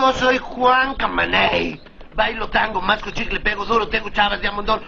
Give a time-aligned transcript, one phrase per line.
[0.00, 1.80] yo soy Juan Camaney.
[2.14, 4.80] Bailo tango, masco chicle, pego duro, tengo chavas de amondón.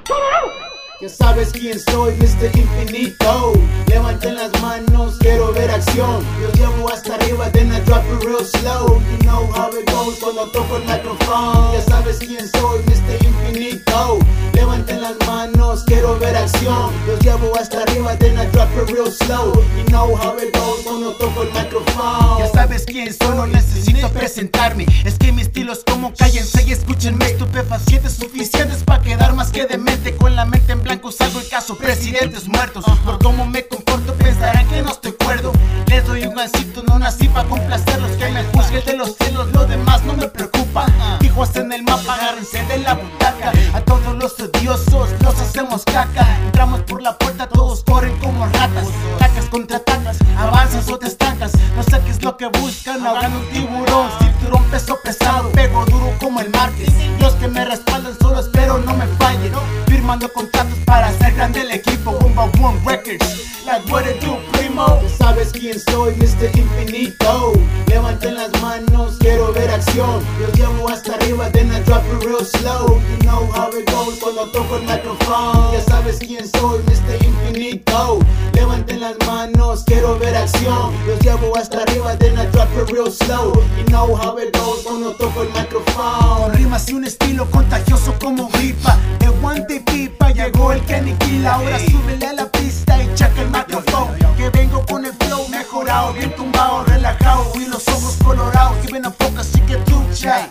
[1.00, 2.50] Ya sabes quién soy, Mr.
[2.58, 3.52] Infinito.
[3.86, 6.24] Levanten las manos, quiero ver acción.
[6.42, 9.00] Yo llevo hasta arriba, then I drop it real slow.
[9.10, 11.72] You know how it goes cuando toco el microphone.
[11.72, 13.24] Ya sabes quién soy, Mr.
[13.24, 14.18] Infinito.
[14.52, 16.90] Levanten las manos, quiero ver acción.
[17.06, 19.54] Yo llevo hasta arriba, then I drop it real slow.
[19.76, 20.84] You know how it goes
[22.78, 24.86] sabes quién soy, no necesito presentarme.
[25.04, 27.26] Es que mi estilo es como cállense y escúchenme.
[27.26, 30.14] Estupefacientes suficientes para quedar más que demente.
[30.16, 32.84] Con la mente en blanco salgo el caso presidentes muertos.
[33.04, 35.52] Por cómo me comporto pensarán que no estoy cuerdo.
[35.86, 38.10] Les doy un gancito, no nací para complacerlos.
[38.12, 40.86] Que me juzguen de los celos, lo demás no me preocupa.
[41.22, 43.52] Hijos en el mapa, agárrense de la butaca.
[43.74, 46.26] A todos los odiosos los hacemos caca.
[46.46, 47.67] Entramos por la puerta, todos
[53.68, 54.10] tiburón.
[54.18, 56.88] Cinturón peso pesado, pego duro como el martes.
[57.20, 59.52] Los que me respaldan solo espero no me fallen.
[59.86, 62.12] Firmando contratos para hacer grande el equipo.
[62.12, 65.00] Bomba One Records, like what it do, primo.
[65.18, 66.50] Sabes quién soy, Mr.
[66.56, 67.52] Infinito.
[67.86, 70.22] Levanten las manos, quiero ver acción.
[70.40, 73.00] Yo llevo hasta arriba, then I drop it real slow.
[73.10, 75.72] You know how it goes cuando toco el microphone.
[75.72, 76.80] Ya sabes quién soy,
[79.88, 80.92] quiero ver acción.
[81.06, 83.54] Yo llevo hasta arriba, then I drop it real slow.
[83.76, 86.52] You know how it goes cuando toco el microphone.
[86.52, 88.96] rimas y un estilo contagioso como gripa.
[89.18, 91.54] De guante pipa llegó el que aniquila.
[91.54, 94.14] Ahora súbele a la pista y checa el micrófono.
[94.36, 97.50] Que vengo con el flow mejorado, bien tumbado, relajado.
[97.54, 100.48] Y los ojos colorados, que ven a focus y que trucha.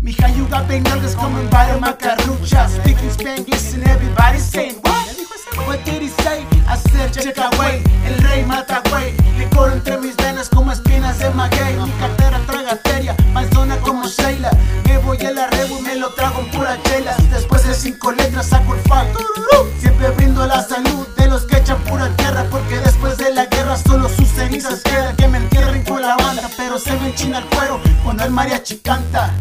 [0.00, 0.84] Mija, you got big
[1.16, 2.68] coming by the macarrucha.
[2.68, 3.55] Speaking Spanglish
[11.74, 14.50] Mi cartera tragateria, más zona como Sheila.
[14.84, 17.16] Me voy al arrebo y me lo trago en pura chela.
[17.30, 18.82] Después de cinco letras saco el.
[18.82, 19.68] Tururú.
[19.80, 22.46] Siempre brindo la salud de los que echan pura tierra.
[22.52, 25.16] Porque después de la guerra solo sus cenizas quedan.
[25.16, 28.76] Que me entierren con la banda, pero se me enchina el cuero cuando el mariachi
[28.78, 29.34] canta.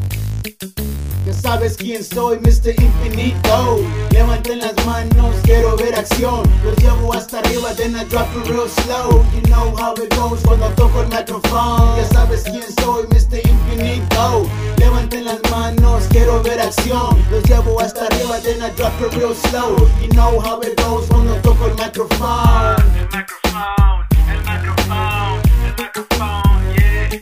[1.46, 2.74] Sabes quién soy, Mr.
[2.82, 3.78] Infinito.
[4.10, 6.42] Levanten las manos, quiero ver acción.
[6.64, 9.24] Los llevo hasta arriba, then I drop it real slow.
[9.32, 11.98] You know how it goes cuando toco el microphone.
[11.98, 13.48] Ya sabes quién soy, Mr.
[13.48, 14.50] Infinito.
[14.78, 17.16] Levanten las manos, quiero ver acción.
[17.30, 19.78] Los llevo hasta arriba, then I drop it real slow.
[20.02, 22.82] You know how it goes cuando toco el microphone.
[22.98, 27.22] El microphone, el microphone, el microphone, yeah.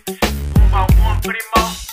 [1.21, 1.92] Primo.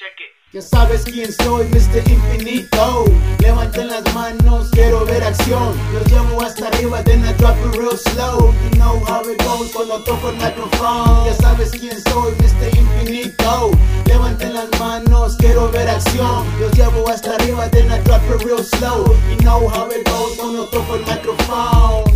[0.00, 0.54] It.
[0.54, 2.02] Ya sabes quién soy, Mr.
[2.08, 3.04] Infinito.
[3.38, 5.74] Levanten las manos, quiero ver acción.
[5.92, 8.54] Los llevo hasta arriba, then I drop it real slow.
[8.64, 11.26] You know how it goes cuando toco el microphone.
[11.26, 12.74] Ya sabes quién soy, Mr.
[12.78, 13.72] Infinito.
[14.06, 16.46] Levanten las manos, quiero ver acción.
[16.58, 19.04] Los llevo hasta arriba, then I drop it real slow.
[19.28, 22.10] You know how it goes cuando toco el microphone.